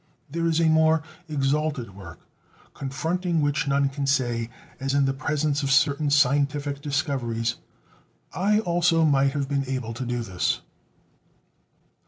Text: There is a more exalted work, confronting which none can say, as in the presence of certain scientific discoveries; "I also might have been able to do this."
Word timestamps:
There 0.31 0.47
is 0.47 0.59
a 0.59 0.63
more 0.65 1.03
exalted 1.29 1.95
work, 1.95 2.21
confronting 2.73 3.39
which 3.39 3.67
none 3.67 3.87
can 3.87 4.07
say, 4.07 4.49
as 4.79 4.95
in 4.95 5.05
the 5.05 5.13
presence 5.13 5.61
of 5.61 5.69
certain 5.69 6.09
scientific 6.09 6.81
discoveries; 6.81 7.57
"I 8.33 8.61
also 8.61 9.05
might 9.05 9.33
have 9.33 9.47
been 9.47 9.69
able 9.69 9.93
to 9.93 10.03
do 10.07 10.23
this." 10.23 10.61